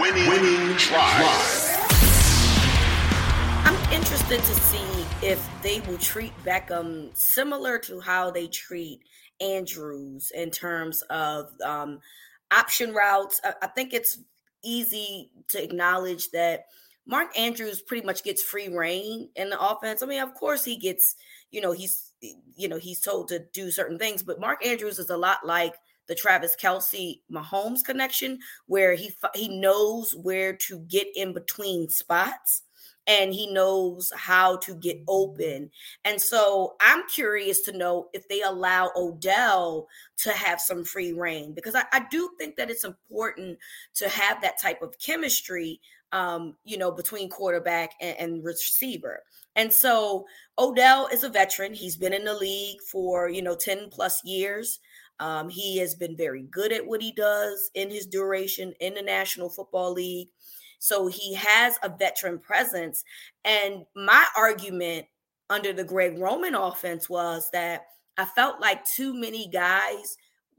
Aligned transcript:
Winning, 0.00 0.28
Winning 0.28 0.76
Drive. 0.76 1.90
I'm 3.64 3.92
interested 3.92 4.38
to 4.38 4.54
see 4.54 5.06
if 5.26 5.44
they 5.62 5.80
will 5.80 5.98
treat 5.98 6.32
Beckham 6.44 7.16
similar 7.16 7.78
to 7.80 7.98
how 7.98 8.30
they 8.30 8.46
treat 8.46 9.00
Andrews 9.40 10.30
in 10.32 10.50
terms 10.50 11.02
of 11.10 11.50
um, 11.64 11.98
option 12.52 12.94
routes. 12.94 13.40
I, 13.42 13.54
I 13.62 13.66
think 13.66 13.92
it's 13.92 14.18
easy 14.62 15.30
to 15.48 15.62
acknowledge 15.62 16.30
that 16.30 16.66
Mark 17.04 17.36
Andrews 17.36 17.82
pretty 17.82 18.06
much 18.06 18.22
gets 18.22 18.42
free 18.42 18.68
reign 18.68 19.30
in 19.34 19.50
the 19.50 19.60
offense. 19.60 20.02
I 20.02 20.06
mean, 20.06 20.22
of 20.22 20.34
course, 20.34 20.64
he 20.64 20.76
gets, 20.76 21.16
you 21.50 21.60
know, 21.60 21.72
he's, 21.72 22.12
you 22.56 22.68
know, 22.68 22.78
he's 22.78 23.00
told 23.00 23.28
to 23.28 23.40
do 23.52 23.72
certain 23.72 23.98
things, 23.98 24.22
but 24.22 24.38
Mark 24.38 24.64
Andrews 24.64 25.00
is 25.00 25.10
a 25.10 25.16
lot 25.16 25.44
like 25.44 25.74
the 26.08 26.14
Travis 26.14 26.56
Kelce 26.60 27.20
Mahomes 27.30 27.84
connection, 27.84 28.40
where 28.66 28.94
he 28.94 29.12
he 29.34 29.48
knows 29.48 30.14
where 30.14 30.54
to 30.54 30.80
get 30.80 31.06
in 31.14 31.32
between 31.32 31.88
spots 31.88 32.62
and 33.08 33.32
he 33.32 33.50
knows 33.50 34.12
how 34.14 34.58
to 34.58 34.74
get 34.74 35.02
open. 35.08 35.70
And 36.04 36.20
so 36.20 36.76
I'm 36.80 37.08
curious 37.08 37.62
to 37.62 37.76
know 37.76 38.08
if 38.12 38.28
they 38.28 38.42
allow 38.42 38.90
Odell 38.94 39.88
to 40.18 40.32
have 40.32 40.60
some 40.60 40.84
free 40.84 41.14
reign 41.14 41.54
because 41.54 41.74
I, 41.74 41.84
I 41.90 42.04
do 42.10 42.30
think 42.38 42.56
that 42.56 42.70
it's 42.70 42.84
important 42.84 43.58
to 43.94 44.08
have 44.10 44.42
that 44.42 44.60
type 44.60 44.82
of 44.82 44.98
chemistry, 44.98 45.80
um, 46.12 46.54
you 46.64 46.76
know, 46.76 46.90
between 46.90 47.30
quarterback 47.30 47.92
and, 48.02 48.16
and 48.18 48.44
receiver. 48.44 49.22
And 49.56 49.72
so 49.72 50.26
Odell 50.58 51.08
is 51.10 51.24
a 51.24 51.30
veteran. 51.30 51.72
He's 51.72 51.96
been 51.96 52.12
in 52.12 52.24
the 52.24 52.34
league 52.34 52.82
for, 52.82 53.30
you 53.30 53.40
know, 53.40 53.56
10 53.56 53.88
plus 53.90 54.22
years. 54.22 54.80
Um, 55.20 55.48
he 55.48 55.78
has 55.78 55.94
been 55.94 56.16
very 56.16 56.42
good 56.42 56.72
at 56.72 56.86
what 56.86 57.02
he 57.02 57.12
does 57.12 57.70
in 57.74 57.90
his 57.90 58.06
duration 58.06 58.72
in 58.80 58.94
the 58.94 59.02
National 59.02 59.48
Football 59.48 59.92
League. 59.92 60.28
So 60.78 61.08
he 61.08 61.34
has 61.34 61.76
a 61.82 61.88
veteran 61.88 62.38
presence. 62.38 63.04
And 63.44 63.84
my 63.96 64.26
argument 64.36 65.06
under 65.50 65.72
the 65.72 65.84
Greg 65.84 66.18
Roman 66.18 66.54
offense 66.54 67.08
was 67.08 67.50
that 67.52 67.86
I 68.16 68.24
felt 68.24 68.60
like 68.60 68.84
too 68.84 69.14
many 69.14 69.48
guys 69.48 70.16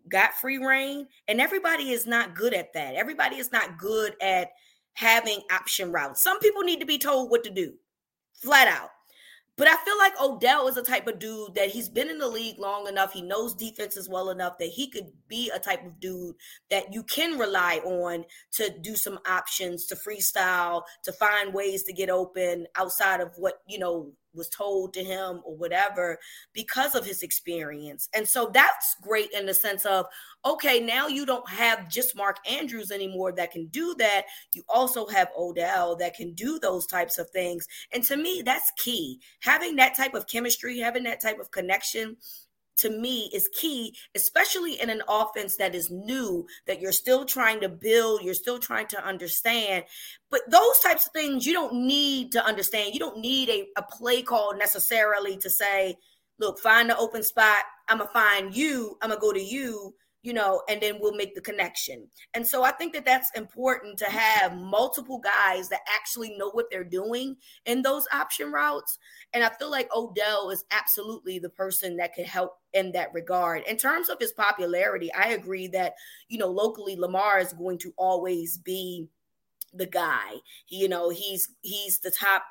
got 0.09 0.33
free 0.33 0.57
reign, 0.57 1.07
and 1.27 1.39
everybody 1.39 1.91
is 1.91 2.07
not 2.07 2.35
good 2.35 2.53
at 2.53 2.73
that. 2.73 2.95
Everybody 2.95 3.35
is 3.35 3.51
not 3.51 3.77
good 3.77 4.15
at 4.21 4.51
having 4.93 5.41
option 5.51 5.91
routes. 5.91 6.23
Some 6.23 6.39
people 6.39 6.63
need 6.63 6.79
to 6.79 6.85
be 6.85 6.97
told 6.97 7.29
what 7.29 7.43
to 7.43 7.49
do, 7.49 7.73
flat 8.33 8.67
out. 8.67 8.89
But 9.59 9.67
I 9.67 9.75
feel 9.83 9.97
like 9.97 10.13
Odell 10.21 10.69
is 10.69 10.77
a 10.77 10.81
type 10.81 11.05
of 11.07 11.19
dude 11.19 11.53
that 11.55 11.67
he's 11.67 11.89
been 11.89 12.09
in 12.09 12.17
the 12.17 12.29
league 12.29 12.57
long 12.57 12.87
enough. 12.87 13.11
He 13.11 13.21
knows 13.21 13.53
defenses 13.53 14.07
well 14.07 14.29
enough 14.29 14.57
that 14.57 14.69
he 14.69 14.89
could 14.89 15.11
be 15.27 15.51
a 15.53 15.59
type 15.59 15.85
of 15.85 15.99
dude 15.99 16.35
that 16.71 16.93
you 16.93 17.03
can 17.03 17.37
rely 17.37 17.81
on 17.83 18.23
to 18.53 18.73
do 18.79 18.95
some 18.95 19.19
options, 19.27 19.85
to 19.87 19.95
freestyle, 19.95 20.83
to 21.03 21.11
find 21.11 21.53
ways 21.53 21.83
to 21.83 21.93
get 21.93 22.09
open 22.09 22.67
outside 22.77 23.19
of 23.19 23.33
what, 23.35 23.55
you 23.67 23.77
know, 23.77 24.13
was 24.33 24.49
told 24.49 24.93
to 24.93 25.03
him 25.03 25.41
or 25.43 25.55
whatever 25.55 26.19
because 26.53 26.95
of 26.95 27.05
his 27.05 27.23
experience. 27.23 28.09
And 28.13 28.27
so 28.27 28.49
that's 28.53 28.95
great 29.01 29.31
in 29.31 29.45
the 29.45 29.53
sense 29.53 29.85
of, 29.85 30.05
okay, 30.45 30.79
now 30.79 31.07
you 31.07 31.25
don't 31.25 31.47
have 31.49 31.89
just 31.89 32.15
Mark 32.15 32.37
Andrews 32.49 32.91
anymore 32.91 33.31
that 33.33 33.51
can 33.51 33.67
do 33.67 33.95
that. 33.99 34.25
You 34.53 34.63
also 34.69 35.07
have 35.07 35.29
Odell 35.37 35.95
that 35.97 36.15
can 36.15 36.33
do 36.33 36.59
those 36.59 36.85
types 36.85 37.17
of 37.17 37.29
things. 37.31 37.67
And 37.93 38.03
to 38.05 38.17
me, 38.17 38.41
that's 38.45 38.71
key. 38.77 39.19
Having 39.49 39.77
that 39.77 39.95
type 39.95 40.13
of 40.13 40.27
chemistry, 40.27 40.77
having 40.77 41.05
that 41.05 41.19
type 41.19 41.39
of 41.39 41.49
connection 41.49 42.17
to 42.77 42.91
me 42.91 43.31
is 43.33 43.49
key, 43.51 43.95
especially 44.13 44.79
in 44.79 44.91
an 44.91 45.01
offense 45.09 45.55
that 45.55 45.73
is 45.73 45.89
new, 45.89 46.45
that 46.67 46.79
you're 46.79 46.91
still 46.91 47.25
trying 47.25 47.59
to 47.61 47.67
build, 47.67 48.21
you're 48.21 48.35
still 48.35 48.59
trying 48.59 48.85
to 48.85 49.03
understand. 49.03 49.85
But 50.29 50.41
those 50.51 50.79
types 50.81 51.07
of 51.07 51.13
things 51.13 51.47
you 51.47 51.53
don't 51.53 51.87
need 51.87 52.31
to 52.33 52.45
understand. 52.45 52.93
You 52.93 52.99
don't 52.99 53.17
need 53.17 53.49
a, 53.49 53.65
a 53.75 53.81
play 53.81 54.21
call 54.21 54.55
necessarily 54.55 55.35
to 55.37 55.49
say, 55.49 55.95
look, 56.37 56.59
find 56.59 56.87
the 56.87 56.97
open 56.99 57.23
spot. 57.23 57.63
I'm 57.87 57.97
going 57.97 58.07
to 58.07 58.13
find 58.13 58.55
you. 58.55 58.99
I'm 59.01 59.09
going 59.09 59.19
to 59.19 59.21
go 59.21 59.33
to 59.33 59.43
you 59.43 59.95
you 60.21 60.33
know, 60.33 60.61
and 60.69 60.81
then 60.81 60.97
we'll 60.99 61.15
make 61.15 61.33
the 61.33 61.41
connection. 61.41 62.07
And 62.33 62.45
so 62.45 62.63
I 62.63 62.71
think 62.71 62.93
that 62.93 63.05
that's 63.05 63.31
important 63.37 63.97
to 63.99 64.05
have 64.05 64.57
multiple 64.57 65.19
guys 65.19 65.69
that 65.69 65.81
actually 65.95 66.35
know 66.37 66.49
what 66.51 66.65
they're 66.69 66.83
doing 66.83 67.37
in 67.65 67.81
those 67.81 68.05
option 68.13 68.51
routes. 68.51 68.99
And 69.33 69.43
I 69.43 69.49
feel 69.49 69.71
like 69.71 69.89
Odell 69.95 70.49
is 70.49 70.65
absolutely 70.71 71.39
the 71.39 71.49
person 71.49 71.95
that 71.97 72.13
could 72.13 72.25
help 72.25 72.57
in 72.73 72.91
that 72.91 73.13
regard. 73.13 73.63
In 73.63 73.77
terms 73.77 74.09
of 74.09 74.19
his 74.19 74.33
popularity, 74.33 75.11
I 75.13 75.29
agree 75.29 75.67
that, 75.69 75.93
you 76.27 76.37
know, 76.37 76.49
locally 76.49 76.97
Lamar 76.97 77.39
is 77.39 77.53
going 77.53 77.77
to 77.79 77.93
always 77.97 78.57
be 78.57 79.07
the 79.73 79.87
guy. 79.87 80.33
You 80.67 80.89
know, 80.89 81.09
he's 81.09 81.49
he's 81.61 81.99
the 81.99 82.11
top 82.11 82.43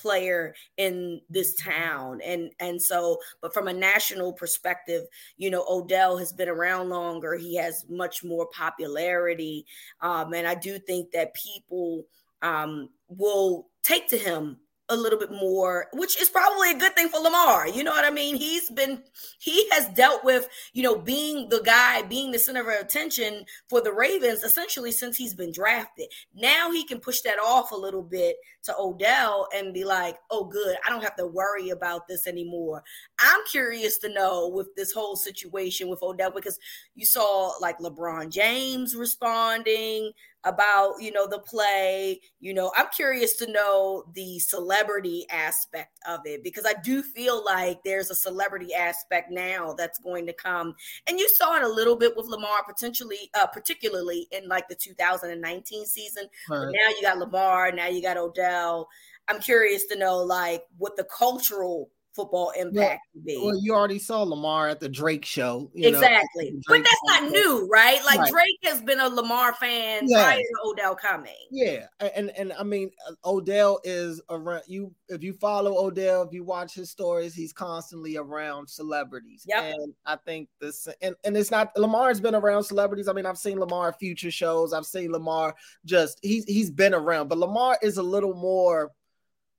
player 0.00 0.54
in 0.76 1.20
this 1.28 1.54
town. 1.54 2.20
And 2.24 2.52
and 2.60 2.80
so 2.80 3.18
but 3.40 3.52
from 3.54 3.68
a 3.68 3.72
national 3.72 4.32
perspective 4.32 5.04
you 5.36 5.50
know 5.50 5.64
odell 5.68 6.16
has 6.16 6.32
been 6.32 6.48
around 6.48 6.88
longer. 6.88 7.36
He 7.36 7.56
has 7.56 7.84
much 7.88 8.24
more 8.24 8.46
popularity. 8.52 9.66
Um 10.00 10.32
and 10.34 10.46
i 10.46 10.54
do 10.54 10.78
think 10.78 11.10
that 11.12 11.34
people 11.34 12.06
um 12.42 12.88
will 13.08 13.68
take 13.82 14.08
to 14.08 14.18
him 14.18 14.56
a 14.90 14.96
little 14.96 15.18
bit 15.18 15.30
more, 15.30 15.86
which 15.92 16.20
is 16.20 16.28
probably 16.28 16.72
a 16.72 16.78
good 16.78 16.94
thing 16.94 17.08
for 17.08 17.20
Lamar. 17.20 17.68
You 17.68 17.84
know 17.84 17.92
what 17.92 18.04
I 18.04 18.10
mean? 18.10 18.36
He's 18.36 18.68
been 18.68 19.02
he 19.38 19.68
has 19.70 19.88
dealt 19.90 20.24
with, 20.24 20.48
you 20.72 20.82
know, 20.82 20.96
being 20.96 21.48
the 21.48 21.62
guy, 21.64 22.02
being 22.02 22.32
the 22.32 22.38
center 22.38 22.60
of 22.60 22.80
attention 22.80 23.44
for 23.68 23.80
the 23.80 23.92
Ravens 23.92 24.42
essentially 24.42 24.92
since 24.92 25.16
he's 25.16 25.34
been 25.34 25.52
drafted. 25.52 26.06
Now 26.34 26.70
he 26.70 26.84
can 26.84 26.98
push 26.98 27.20
that 27.22 27.38
off 27.38 27.70
a 27.70 27.76
little 27.76 28.02
bit 28.02 28.36
to 28.64 28.74
Odell 28.78 29.48
and 29.54 29.72
be 29.72 29.84
like, 29.84 30.18
"Oh 30.30 30.44
good, 30.44 30.76
I 30.84 30.90
don't 30.90 31.02
have 31.02 31.16
to 31.16 31.26
worry 31.26 31.70
about 31.70 32.08
this 32.08 32.26
anymore." 32.26 32.82
I'm 33.20 33.40
curious 33.50 33.98
to 33.98 34.08
know 34.08 34.48
with 34.48 34.74
this 34.74 34.92
whole 34.92 35.16
situation 35.16 35.88
with 35.88 36.02
Odell 36.02 36.32
because 36.32 36.58
you 36.94 37.06
saw 37.06 37.52
like 37.60 37.78
LeBron 37.78 38.30
James 38.30 38.96
responding, 38.96 40.12
about 40.44 40.94
you 41.00 41.12
know 41.12 41.26
the 41.26 41.38
play 41.40 42.18
you 42.40 42.54
know 42.54 42.72
i'm 42.74 42.86
curious 42.96 43.36
to 43.36 43.50
know 43.52 44.04
the 44.14 44.38
celebrity 44.38 45.26
aspect 45.30 45.98
of 46.08 46.20
it 46.24 46.42
because 46.42 46.64
i 46.66 46.72
do 46.82 47.02
feel 47.02 47.44
like 47.44 47.78
there's 47.84 48.10
a 48.10 48.14
celebrity 48.14 48.72
aspect 48.72 49.30
now 49.30 49.74
that's 49.74 49.98
going 49.98 50.26
to 50.26 50.32
come 50.32 50.74
and 51.06 51.18
you 51.18 51.28
saw 51.28 51.56
it 51.56 51.62
a 51.62 51.68
little 51.68 51.96
bit 51.96 52.16
with 52.16 52.26
lamar 52.26 52.64
potentially 52.66 53.30
uh, 53.34 53.46
particularly 53.46 54.26
in 54.32 54.48
like 54.48 54.66
the 54.68 54.74
2019 54.74 55.84
season 55.84 56.24
right. 56.48 56.72
now 56.72 56.88
you 56.88 57.02
got 57.02 57.18
lamar 57.18 57.70
now 57.70 57.86
you 57.86 58.00
got 58.00 58.16
odell 58.16 58.88
i'm 59.28 59.40
curious 59.40 59.84
to 59.86 59.98
know 59.98 60.18
like 60.18 60.62
what 60.78 60.96
the 60.96 61.04
cultural 61.04 61.90
football 62.14 62.50
impact 62.58 63.00
well, 63.14 63.24
be. 63.24 63.40
Well, 63.42 63.60
you 63.62 63.74
already 63.74 63.98
saw 63.98 64.22
Lamar 64.22 64.68
at 64.68 64.80
the 64.80 64.88
Drake 64.88 65.24
show. 65.24 65.70
exactly. 65.74 66.50
Know, 66.52 66.60
but 66.68 66.78
that's 66.78 67.02
not 67.06 67.30
new, 67.30 67.68
right? 67.70 68.00
Like 68.04 68.18
right. 68.18 68.30
Drake 68.30 68.58
has 68.64 68.80
been 68.82 69.00
a 69.00 69.08
Lamar 69.08 69.54
fan 69.54 70.02
yeah. 70.06 70.24
prior 70.24 70.38
to 70.38 70.44
Odell 70.64 70.94
coming. 70.94 71.34
Yeah. 71.50 71.86
And 72.14 72.30
and 72.36 72.52
I 72.52 72.62
mean 72.62 72.90
uh, 73.08 73.14
Odell 73.24 73.80
is 73.84 74.20
around 74.30 74.62
you 74.66 74.94
if 75.08 75.22
you 75.22 75.32
follow 75.32 75.86
Odell, 75.86 76.22
if 76.22 76.32
you 76.32 76.44
watch 76.44 76.74
his 76.74 76.90
stories, 76.90 77.34
he's 77.34 77.52
constantly 77.52 78.16
around 78.16 78.68
celebrities. 78.68 79.44
Yep. 79.46 79.74
And 79.74 79.94
I 80.06 80.16
think 80.16 80.48
this 80.60 80.88
and, 81.00 81.14
and 81.24 81.36
it's 81.36 81.50
not 81.50 81.76
Lamar's 81.76 82.20
been 82.20 82.34
around 82.34 82.64
celebrities. 82.64 83.08
I 83.08 83.12
mean, 83.12 83.26
I've 83.26 83.38
seen 83.38 83.58
Lamar 83.58 83.92
future 83.92 84.30
shows, 84.30 84.72
I've 84.72 84.86
seen 84.86 85.12
Lamar 85.12 85.54
just 85.84 86.18
he's 86.22 86.44
he's 86.44 86.70
been 86.70 86.94
around, 86.94 87.28
but 87.28 87.38
Lamar 87.38 87.78
is 87.82 87.96
a 87.96 88.02
little 88.02 88.34
more 88.34 88.90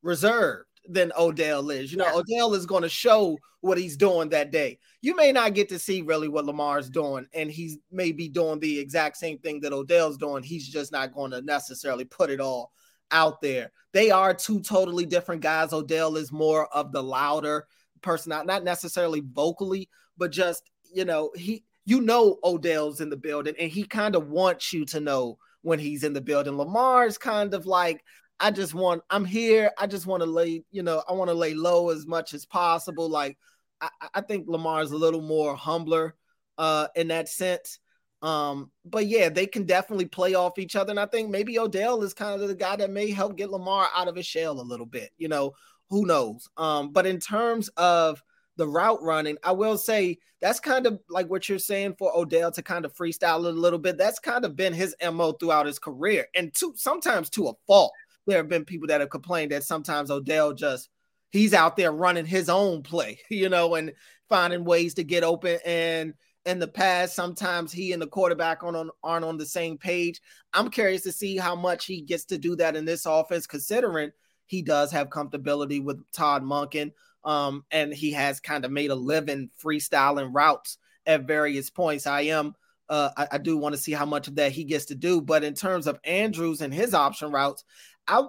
reserved 0.03 0.65
than 0.87 1.11
Odell 1.17 1.69
is. 1.69 1.91
You 1.91 1.97
know, 1.97 2.05
yeah. 2.05 2.15
Odell 2.15 2.53
is 2.53 2.65
going 2.65 2.83
to 2.83 2.89
show 2.89 3.37
what 3.61 3.77
he's 3.77 3.95
doing 3.95 4.29
that 4.29 4.51
day. 4.51 4.79
You 5.01 5.15
may 5.15 5.31
not 5.31 5.53
get 5.53 5.69
to 5.69 5.79
see 5.79 6.01
really 6.01 6.27
what 6.27 6.45
Lamar's 6.45 6.89
doing, 6.89 7.27
and 7.33 7.51
he's 7.51 7.77
maybe 7.91 8.27
doing 8.27 8.59
the 8.59 8.79
exact 8.79 9.17
same 9.17 9.37
thing 9.37 9.59
that 9.61 9.73
Odell's 9.73 10.17
doing. 10.17 10.43
He's 10.43 10.67
just 10.67 10.91
not 10.91 11.13
going 11.13 11.31
to 11.31 11.41
necessarily 11.41 12.05
put 12.05 12.29
it 12.29 12.39
all 12.39 12.71
out 13.11 13.41
there. 13.41 13.71
They 13.93 14.09
are 14.09 14.33
two 14.33 14.61
totally 14.61 15.05
different 15.05 15.41
guys. 15.41 15.73
Odell 15.73 16.15
is 16.15 16.31
more 16.31 16.67
of 16.73 16.91
the 16.91 17.03
louder 17.03 17.67
person, 18.01 18.29
not, 18.29 18.45
not 18.45 18.63
necessarily 18.63 19.21
vocally, 19.21 19.89
but 20.17 20.31
just, 20.31 20.71
you 20.93 21.05
know, 21.05 21.31
he 21.35 21.63
you 21.85 22.01
know 22.01 22.37
Odell's 22.43 23.01
in 23.01 23.09
the 23.09 23.17
building 23.17 23.55
and 23.59 23.71
he 23.71 23.83
kind 23.83 24.15
of 24.15 24.29
wants 24.29 24.71
you 24.71 24.85
to 24.85 24.99
know 24.99 25.37
when 25.63 25.79
he's 25.79 26.03
in 26.03 26.13
the 26.13 26.21
building. 26.21 26.57
Lamar's 26.57 27.17
kind 27.17 27.53
of 27.53 27.65
like, 27.65 28.03
I 28.41 28.51
just 28.51 28.73
want 28.73 29.03
I'm 29.09 29.25
here. 29.25 29.71
I 29.77 29.87
just 29.87 30.05
want 30.05 30.23
to 30.23 30.29
lay, 30.29 30.63
you 30.71 30.83
know, 30.83 31.03
I 31.07 31.13
want 31.13 31.29
to 31.29 31.35
lay 31.35 31.53
low 31.53 31.89
as 31.89 32.05
much 32.05 32.33
as 32.33 32.45
possible. 32.45 33.09
Like 33.09 33.37
I, 33.79 33.89
I 34.15 34.21
think 34.21 34.47
Lamar's 34.47 34.91
a 34.91 34.97
little 34.97 35.21
more 35.21 35.55
humbler 35.55 36.15
uh 36.57 36.87
in 36.95 37.07
that 37.09 37.29
sense. 37.29 37.79
Um, 38.21 38.71
but 38.85 39.07
yeah, 39.07 39.29
they 39.29 39.47
can 39.47 39.65
definitely 39.65 40.05
play 40.05 40.35
off 40.35 40.59
each 40.59 40.75
other. 40.75 40.91
And 40.91 40.99
I 40.99 41.07
think 41.07 41.29
maybe 41.29 41.57
Odell 41.57 42.03
is 42.03 42.13
kind 42.13 42.39
of 42.39 42.47
the 42.47 42.55
guy 42.55 42.75
that 42.75 42.91
may 42.91 43.09
help 43.09 43.35
get 43.35 43.49
Lamar 43.49 43.87
out 43.95 44.07
of 44.07 44.15
his 44.15 44.27
shell 44.27 44.59
a 44.59 44.61
little 44.61 44.85
bit, 44.85 45.09
you 45.17 45.27
know, 45.27 45.53
who 45.89 46.05
knows. 46.05 46.47
Um, 46.57 46.91
but 46.91 47.07
in 47.07 47.19
terms 47.19 47.69
of 47.77 48.21
the 48.57 48.67
route 48.67 49.01
running. 49.01 49.37
I 49.43 49.53
will 49.53 49.77
say 49.77 50.19
that's 50.39 50.59
kind 50.59 50.85
of 50.85 50.99
like 51.09 51.27
what 51.29 51.47
you're 51.47 51.57
saying 51.59 51.95
for 51.97 52.15
Odell 52.15 52.51
to 52.51 52.61
kind 52.61 52.85
of 52.85 52.93
freestyle 52.93 53.37
a 53.45 53.49
little 53.49 53.79
bit. 53.79 53.97
That's 53.97 54.19
kind 54.19 54.45
of 54.45 54.55
been 54.55 54.73
his 54.73 54.95
MO 55.11 55.31
throughout 55.33 55.65
his 55.65 55.79
career. 55.79 56.27
And 56.35 56.53
to 56.55 56.73
sometimes 56.75 57.29
to 57.31 57.47
a 57.47 57.53
fault. 57.65 57.91
There 58.27 58.37
have 58.37 58.49
been 58.49 58.65
people 58.65 58.87
that 58.87 59.01
have 59.01 59.09
complained 59.09 59.51
that 59.51 59.63
sometimes 59.63 60.11
Odell 60.11 60.53
just 60.53 60.89
he's 61.31 61.53
out 61.53 61.75
there 61.75 61.91
running 61.91 62.25
his 62.25 62.49
own 62.49 62.83
play, 62.83 63.19
you 63.29 63.49
know, 63.49 63.75
and 63.75 63.93
finding 64.29 64.63
ways 64.63 64.93
to 64.95 65.03
get 65.03 65.23
open 65.23 65.59
and 65.65 66.13
in 66.45 66.59
the 66.59 66.67
past. 66.67 67.15
Sometimes 67.15 67.71
he 67.71 67.93
and 67.93 68.01
the 68.01 68.07
quarterback 68.07 68.63
on, 68.63 68.75
on, 68.75 68.89
aren't 69.03 69.25
on 69.25 69.37
the 69.37 69.45
same 69.45 69.77
page. 69.77 70.21
I'm 70.53 70.69
curious 70.69 71.03
to 71.03 71.11
see 71.11 71.37
how 71.37 71.55
much 71.55 71.85
he 71.85 72.01
gets 72.01 72.25
to 72.25 72.37
do 72.37 72.55
that 72.57 72.75
in 72.75 72.85
this 72.85 73.05
offense, 73.05 73.47
considering 73.47 74.11
he 74.45 74.61
does 74.61 74.91
have 74.91 75.09
comfortability 75.09 75.83
with 75.83 76.03
Todd 76.11 76.43
Monken. 76.43 76.91
Um, 77.23 77.65
and 77.69 77.93
he 77.93 78.11
has 78.13 78.39
kind 78.39 78.65
of 78.65 78.71
made 78.71 78.89
a 78.89 78.95
living 78.95 79.49
freestyling 79.63 80.31
routes 80.33 80.77
at 81.05 81.27
various 81.27 81.69
points. 81.69 82.07
I 82.07 82.21
am 82.21 82.55
uh, 82.89 83.11
I, 83.15 83.27
I, 83.33 83.37
do 83.37 83.57
want 83.57 83.73
to 83.73 83.79
see 83.79 83.93
how 83.93 84.05
much 84.05 84.27
of 84.27 84.35
that 84.35 84.51
he 84.51 84.65
gets 84.65 84.85
to 84.87 84.95
do. 84.95 85.21
But 85.21 85.45
in 85.45 85.53
terms 85.53 85.87
of 85.87 85.97
Andrews 86.03 86.59
and 86.59 86.73
his 86.73 86.93
option 86.93 87.31
routes, 87.31 87.63
I 88.07 88.23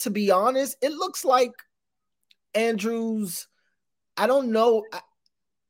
to 0.00 0.10
be 0.10 0.30
honest, 0.30 0.76
it 0.82 0.92
looks 0.92 1.24
like 1.24 1.52
Andrews. 2.54 3.46
I 4.16 4.26
don't 4.26 4.52
know. 4.52 4.84
I, 4.92 5.00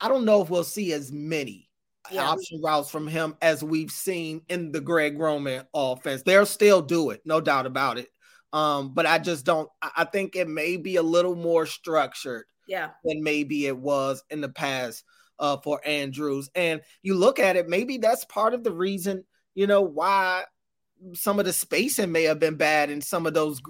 I 0.01 0.09
don't 0.09 0.25
know 0.25 0.43
if 0.43 0.51
we'll 0.51 0.65
see 0.65 0.93
as 0.93 1.13
many 1.13 1.71
yeah. 2.11 2.29
option 2.29 2.61
routes 2.63 2.91
from 2.91 3.07
him 3.07 3.37
as 3.41 3.63
we've 3.63 3.91
seen 3.91 4.43
in 4.49 4.73
the 4.73 4.81
Greg 4.81 5.19
Roman 5.19 5.65
offense. 5.73 6.23
They'll 6.23 6.47
still 6.47 6.83
do 6.83 7.11
it, 7.11 7.23
no 7.25 7.41
doubt 7.41 7.67
about 7.67 7.99
it. 7.99 8.09
Um, 8.53 8.95
but 8.95 9.07
I 9.07 9.19
just 9.19 9.45
don't. 9.45 9.69
I 9.83 10.05
think 10.05 10.37
it 10.37 10.49
may 10.49 10.77
be 10.77 10.97
a 10.97 11.03
little 11.03 11.35
more 11.35 11.67
structured, 11.67 12.45
yeah, 12.69 12.91
than 13.05 13.23
maybe 13.23 13.67
it 13.67 13.77
was 13.77 14.23
in 14.31 14.41
the 14.41 14.49
past 14.49 15.05
uh, 15.39 15.57
for 15.57 15.81
Andrews. 15.85 16.51
And 16.55 16.81
you 17.03 17.15
look 17.15 17.39
at 17.39 17.57
it, 17.57 17.69
maybe 17.69 17.99
that's 17.99 18.25
part 18.27 18.55
of 18.55 18.63
the 18.63 18.73
reason, 18.73 19.25
you 19.55 19.67
know, 19.67 19.83
why 19.83 20.45
some 21.13 21.39
of 21.39 21.45
the 21.45 21.53
spacing 21.53 22.13
may 22.13 22.25
have 22.25 22.39
been 22.39 22.57
bad 22.57 22.91
in 22.91 23.01
some 23.01 23.27
of 23.27 23.35
those 23.35 23.61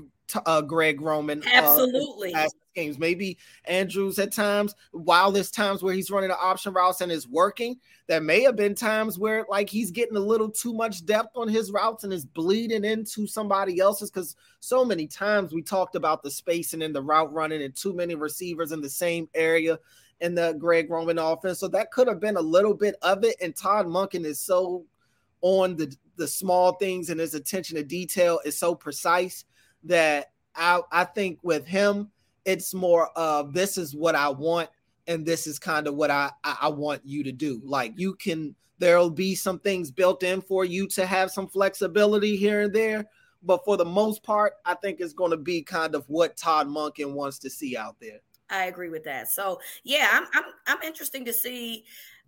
uh, 0.47 0.61
Greg 0.63 1.01
Roman 1.01 1.43
uh, 1.43 1.51
absolutely 1.53 2.35
uh, 2.35 2.49
games. 2.75 2.99
Maybe 2.99 3.39
Andrews 3.67 4.19
at 4.19 4.33
times, 4.33 4.75
while 4.93 5.31
there's 5.31 5.51
times 5.51 5.83
where 5.83 5.95
he's 5.95 6.11
running 6.11 6.31
the 6.31 6.39
option 6.39 6.73
routes 6.73 7.01
and 7.01 7.13
is 7.13 7.29
working, 7.29 7.77
there 8.07 8.21
may 8.21 8.43
have 8.43 8.57
been 8.57 8.75
times 8.75 9.19
where 9.19 9.47
like 9.49 9.69
he's 9.69 9.91
getting 9.91 10.17
a 10.17 10.21
little 10.21 10.51
too 10.51 10.73
much 10.73 11.05
depth 11.05 11.37
on 11.37 11.49
his 11.49 11.71
routes 11.71 12.05
and 12.05 12.13
is 12.13 12.25
bleeding 12.25 12.85
into 12.85 13.27
somebody 13.27 13.81
else's. 13.81 14.11
Because 14.11 14.37
so 14.61 14.85
many 14.85 15.07
times 15.07 15.53
we 15.53 15.63
talked 15.63 15.95
about 15.95 16.23
the 16.23 16.31
spacing 16.31 16.83
and 16.83 16.95
the 16.95 17.03
route 17.03 17.33
running 17.33 17.63
and 17.63 17.75
too 17.75 17.93
many 17.93 18.15
receivers 18.15 18.73
in 18.73 18.81
the 18.81 18.91
same 18.91 19.29
area 19.35 19.79
in 20.21 20.35
the 20.35 20.55
Greg 20.59 20.91
Roman 20.91 21.19
offense. 21.19 21.59
So 21.59 21.69
that 21.69 21.91
could 21.91 22.09
have 22.09 22.21
been 22.21 22.37
a 22.37 22.43
little 22.43 22.75
bit 22.75 22.97
of 23.03 23.25
it. 23.25 23.37
And 23.41 23.55
Todd 23.55 23.87
Monken 23.87 24.25
is 24.25 24.41
so 24.41 24.85
on 25.43 25.77
the 25.77 25.95
the 26.17 26.29
small 26.29 26.73
things 26.73 27.11
and 27.11 27.21
his 27.21 27.35
attention 27.35 27.77
to 27.77 27.85
detail 27.85 28.41
is 28.45 28.59
so 28.59 28.75
precise 28.75 29.45
that 29.85 30.33
I 30.55 30.81
I 30.91 31.05
think 31.05 31.39
with 31.43 31.67
him 31.67 32.11
it's 32.45 32.75
more 32.75 33.09
of 33.17 33.53
this 33.53 33.79
is 33.79 33.95
what 33.95 34.15
I 34.15 34.29
want 34.29 34.69
and 35.07 35.25
this 35.25 35.47
is 35.47 35.59
kind 35.59 35.87
of 35.87 35.95
what 35.95 36.11
I, 36.11 36.31
I 36.43 36.69
want 36.69 37.03
you 37.05 37.25
to 37.25 37.33
do. 37.33 37.61
Like 37.65 37.93
you 37.97 38.15
can 38.15 38.55
there'll 38.79 39.11
be 39.11 39.35
some 39.35 39.59
things 39.59 39.91
built 39.91 40.23
in 40.23 40.41
for 40.41 40.65
you 40.65 40.87
to 40.89 41.07
have 41.07 41.31
some 41.31 41.49
flexibility 41.49 42.37
here 42.37 42.63
and 42.63 42.73
there, 42.73 43.07
but 43.43 43.65
for 43.65 43.77
the 43.77 43.85
most 43.85 44.23
part, 44.23 44.55
I 44.65 44.75
think 44.75 45.01
it's 45.01 45.13
going 45.13 45.31
to 45.31 45.37
be 45.37 45.63
kind 45.63 45.95
of 45.95 46.05
what 46.09 46.37
Todd 46.37 46.67
Monken 46.67 47.13
wants 47.13 47.39
to 47.41 47.51
see 47.51 47.77
out 47.77 47.97
there. 48.01 48.21
I 48.51 48.65
agree 48.65 48.89
with 48.89 49.05
that. 49.05 49.31
So 49.31 49.61
yeah, 49.85 50.09
I'm 50.13 50.25
I'm 50.35 50.45
I'm 50.67 50.83
interesting 50.83 51.25
to 51.25 51.33
see 51.33 51.85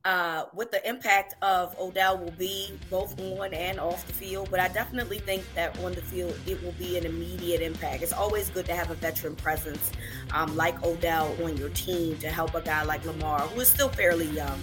uh, 0.06 0.44
what 0.52 0.70
the 0.70 0.88
impact 0.88 1.34
of 1.42 1.76
Odell 1.80 2.16
will 2.16 2.30
be 2.32 2.70
both 2.90 3.20
on 3.20 3.52
and 3.52 3.80
off 3.80 4.06
the 4.06 4.12
field. 4.12 4.48
But 4.52 4.60
I 4.60 4.68
definitely 4.68 5.18
think 5.18 5.42
that 5.56 5.76
on 5.80 5.94
the 5.94 6.00
field, 6.00 6.38
it 6.46 6.62
will 6.62 6.72
be 6.72 6.96
an 6.96 7.04
immediate 7.04 7.60
impact. 7.60 8.04
It's 8.04 8.12
always 8.12 8.48
good 8.50 8.66
to 8.66 8.74
have 8.74 8.92
a 8.92 8.94
veteran 8.94 9.34
presence 9.34 9.90
um, 10.30 10.56
like 10.56 10.80
Odell 10.84 11.36
on 11.42 11.56
your 11.56 11.70
team 11.70 12.16
to 12.18 12.30
help 12.30 12.54
a 12.54 12.60
guy 12.60 12.84
like 12.84 13.04
Lamar, 13.04 13.40
who 13.40 13.60
is 13.60 13.68
still 13.68 13.88
fairly 13.88 14.26
young. 14.26 14.60